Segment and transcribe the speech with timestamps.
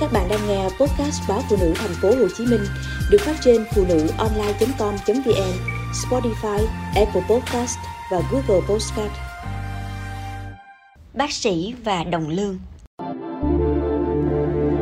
[0.00, 2.60] Các bạn đang nghe podcast báo phụ nữ thành phố Hồ Chí Minh
[3.10, 5.52] được phát trên phụ nữ online.com.vn,
[5.92, 7.76] Spotify, Apple Podcast
[8.10, 9.12] và Google Podcast.
[11.14, 12.58] Bác sĩ và đồng lương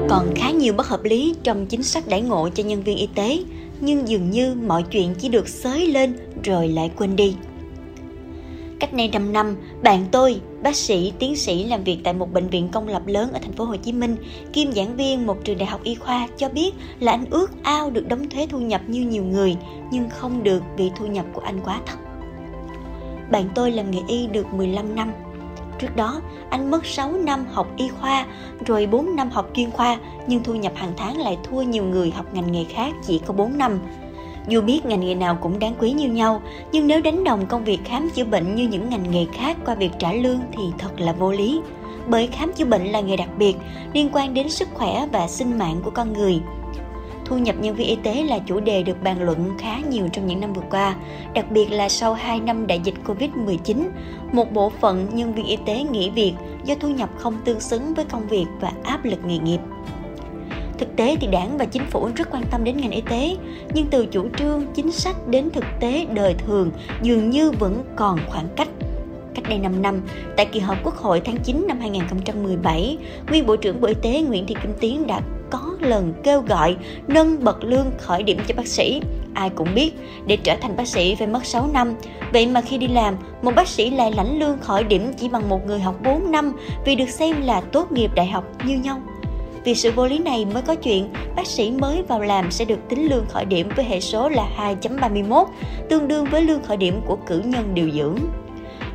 [0.09, 3.09] Còn khá nhiều bất hợp lý trong chính sách đãi ngộ cho nhân viên y
[3.15, 3.39] tế,
[3.81, 7.37] nhưng dường như mọi chuyện chỉ được xới lên rồi lại quên đi.
[8.81, 12.49] Cách đây 5 năm, bạn tôi, bác sĩ, tiến sĩ làm việc tại một bệnh
[12.49, 14.17] viện công lập lớn ở thành phố Hồ Chí Minh,
[14.53, 17.91] kiêm giảng viên một trường đại học y khoa cho biết là anh ước ao
[17.91, 19.57] được đóng thuế thu nhập như nhiều người,
[19.91, 21.99] nhưng không được vì thu nhập của anh quá thấp.
[23.31, 25.13] Bạn tôi làm nghề y được 15 năm.
[25.79, 26.21] Trước đó,
[26.51, 28.27] anh mất 6 năm học y khoa,
[28.67, 32.11] rồi 4 năm học chuyên khoa, nhưng thu nhập hàng tháng lại thua nhiều người
[32.11, 33.79] học ngành nghề khác chỉ có 4 năm
[34.49, 37.65] dù biết ngành nghề nào cũng đáng quý như nhau, nhưng nếu đánh đồng công
[37.65, 41.01] việc khám chữa bệnh như những ngành nghề khác qua việc trả lương thì thật
[41.01, 41.61] là vô lý.
[42.09, 43.57] Bởi khám chữa bệnh là nghề đặc biệt,
[43.93, 46.41] liên quan đến sức khỏe và sinh mạng của con người.
[47.25, 50.27] Thu nhập nhân viên y tế là chủ đề được bàn luận khá nhiều trong
[50.27, 50.97] những năm vừa qua,
[51.35, 53.89] đặc biệt là sau 2 năm đại dịch Covid-19,
[54.33, 56.33] một bộ phận nhân viên y tế nghỉ việc
[56.65, 59.61] do thu nhập không tương xứng với công việc và áp lực nghề nghiệp.
[60.79, 63.37] Thực tế thì đảng và chính phủ rất quan tâm đến ngành y tế,
[63.75, 66.71] nhưng từ chủ trương, chính sách đến thực tế đời thường
[67.03, 68.69] dường như vẫn còn khoảng cách.
[69.35, 70.01] Cách đây 5 năm,
[70.37, 72.99] tại kỳ họp Quốc hội tháng 9 năm 2017,
[73.31, 75.21] nguyên Bộ trưởng Bộ Y tế Nguyễn Thị Kim Tiến đã
[75.51, 76.77] có lần kêu gọi
[77.09, 79.01] nâng bậc lương khởi điểm cho bác sĩ.
[79.35, 79.93] Ai cũng biết,
[80.27, 81.95] để trở thành bác sĩ phải mất 6 năm.
[82.33, 85.49] Vậy mà khi đi làm, một bác sĩ lại lãnh lương khởi điểm chỉ bằng
[85.49, 86.53] một người học 4 năm
[86.85, 89.01] vì được xem là tốt nghiệp đại học như nhau.
[89.65, 92.79] Vì sự vô lý này mới có chuyện bác sĩ mới vào làm sẽ được
[92.89, 94.49] tính lương khởi điểm với hệ số là
[94.83, 95.47] 2.31,
[95.89, 98.19] tương đương với lương khởi điểm của cử nhân điều dưỡng.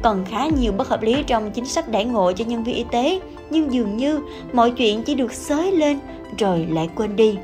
[0.01, 2.85] Còn khá nhiều bất hợp lý trong chính sách đãi ngộ cho nhân viên y
[2.91, 3.19] tế,
[3.49, 4.19] nhưng dường như
[4.53, 5.99] mọi chuyện chỉ được xới lên
[6.37, 7.37] rồi lại quên đi.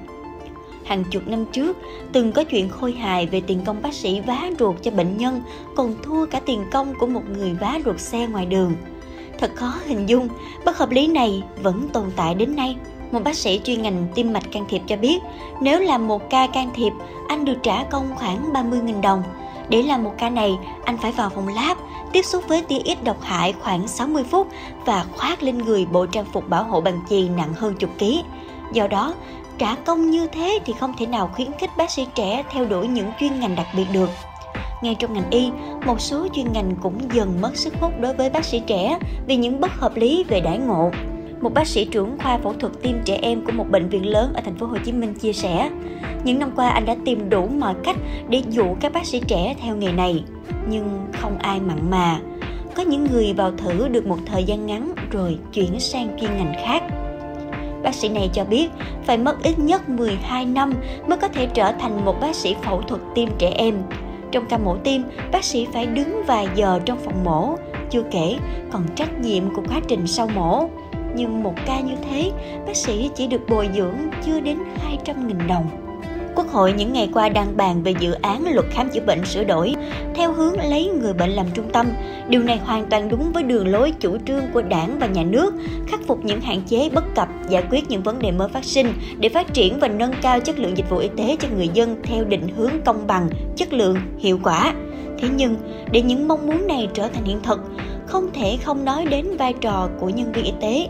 [0.86, 1.78] Hàng chục năm trước,
[2.12, 5.42] từng có chuyện khôi hài về tiền công bác sĩ vá ruột cho bệnh nhân
[5.76, 8.74] còn thua cả tiền công của một người vá ruột xe ngoài đường.
[9.40, 10.28] Thật khó hình dung,
[10.66, 12.76] bất hợp lý này vẫn tồn tại đến nay.
[13.12, 15.20] Một bác sĩ chuyên ngành tim mạch can thiệp cho biết,
[15.62, 16.94] nếu làm một ca can thiệp,
[17.28, 19.24] anh được trả công khoảng 30.000 đồng.
[19.70, 21.78] Để làm một ca này, anh phải vào phòng lab,
[22.14, 24.48] tiếp xúc với tia ít độc hại khoảng 60 phút
[24.86, 28.24] và khoác lên người bộ trang phục bảo hộ bằng chì nặng hơn chục ký.
[28.74, 29.14] Do đó,
[29.58, 32.88] trả công như thế thì không thể nào khuyến khích bác sĩ trẻ theo đuổi
[32.88, 34.10] những chuyên ngành đặc biệt được.
[34.82, 35.52] Ngay trong ngành y,
[35.86, 39.36] một số chuyên ngành cũng dần mất sức hút đối với bác sĩ trẻ vì
[39.36, 40.92] những bất hợp lý về đãi ngộ
[41.42, 44.34] một bác sĩ trưởng khoa phẫu thuật tim trẻ em của một bệnh viện lớn
[44.34, 45.70] ở thành phố Hồ Chí Minh chia sẻ,
[46.24, 47.96] những năm qua anh đã tìm đủ mọi cách
[48.30, 50.24] để dụ các bác sĩ trẻ theo nghề này,
[50.70, 52.20] nhưng không ai mặn mà.
[52.76, 56.54] Có những người vào thử được một thời gian ngắn rồi chuyển sang chuyên ngành
[56.66, 56.84] khác.
[57.84, 58.70] Bác sĩ này cho biết
[59.06, 60.74] phải mất ít nhất 12 năm
[61.08, 63.76] mới có thể trở thành một bác sĩ phẫu thuật tim trẻ em.
[64.32, 67.56] Trong ca mổ tim, bác sĩ phải đứng vài giờ trong phòng mổ,
[67.90, 68.38] chưa kể
[68.72, 70.70] còn trách nhiệm của quá trình sau mổ
[71.16, 72.32] nhưng một ca như thế,
[72.68, 74.58] bác sĩ chỉ được bồi dưỡng chưa đến
[75.06, 75.90] 200.000 đồng.
[76.36, 79.44] Quốc hội những ngày qua đang bàn về dự án luật khám chữa bệnh sửa
[79.44, 79.76] đổi
[80.16, 81.88] theo hướng lấy người bệnh làm trung tâm.
[82.30, 85.54] Điều này hoàn toàn đúng với đường lối chủ trương của đảng và nhà nước,
[85.88, 88.94] khắc phục những hạn chế bất cập, giải quyết những vấn đề mới phát sinh
[89.20, 91.96] để phát triển và nâng cao chất lượng dịch vụ y tế cho người dân
[92.04, 94.74] theo định hướng công bằng, chất lượng, hiệu quả.
[95.22, 95.56] Thế nhưng,
[95.92, 97.60] để những mong muốn này trở thành hiện thực,
[98.06, 100.88] không thể không nói đến vai trò của nhân viên y tế.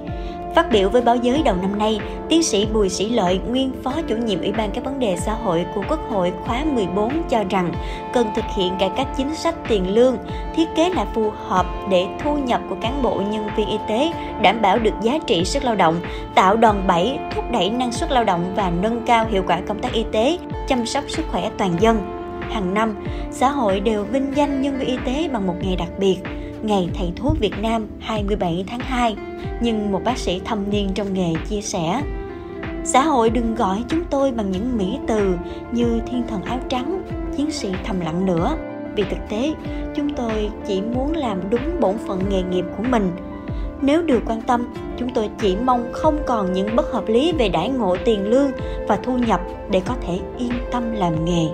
[0.55, 3.93] Phát biểu với báo giới đầu năm nay, tiến sĩ Bùi Sĩ Lợi, nguyên phó
[4.07, 7.43] chủ nhiệm Ủy ban các vấn đề xã hội của Quốc hội khóa 14 cho
[7.49, 7.73] rằng
[8.13, 10.17] cần thực hiện cải cách chính sách tiền lương,
[10.55, 14.11] thiết kế lại phù hợp để thu nhập của cán bộ nhân viên y tế
[14.41, 15.95] đảm bảo được giá trị sức lao động,
[16.35, 19.79] tạo đòn bẩy, thúc đẩy năng suất lao động và nâng cao hiệu quả công
[19.79, 22.18] tác y tế, chăm sóc sức khỏe toàn dân.
[22.49, 22.95] Hàng năm,
[23.31, 26.17] xã hội đều vinh danh nhân viên y tế bằng một ngày đặc biệt–
[26.63, 29.15] Ngày Thầy Thuốc Việt Nam 27 tháng 2,
[29.61, 32.01] nhưng một bác sĩ thâm niên trong nghề chia sẻ
[32.83, 35.35] Xã hội đừng gọi chúng tôi bằng những mỹ từ
[35.71, 37.03] như thiên thần áo trắng,
[37.37, 38.57] chiến sĩ thầm lặng nữa.
[38.95, 39.53] Vì thực tế,
[39.95, 43.11] chúng tôi chỉ muốn làm đúng bổn phận nghề nghiệp của mình.
[43.81, 47.49] Nếu được quan tâm, chúng tôi chỉ mong không còn những bất hợp lý về
[47.49, 48.51] đãi ngộ tiền lương
[48.87, 49.41] và thu nhập
[49.71, 51.47] để có thể yên tâm làm nghề.